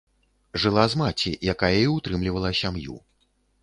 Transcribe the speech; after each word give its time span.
Жыла 0.63 0.85
з 0.93 1.01
маці, 1.03 1.35
якая 1.55 1.71
і 1.85 1.87
ўтрымлівала 1.95 2.57
сям'ю. 2.65 2.95